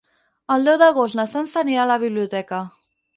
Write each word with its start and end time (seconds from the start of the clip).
El 0.53 0.63
deu 0.69 0.79
d'agost 0.81 1.17
na 1.19 1.25
Sança 1.33 1.59
anirà 1.65 1.83
a 1.83 1.89
la 1.91 1.99
biblioteca. 2.05 2.63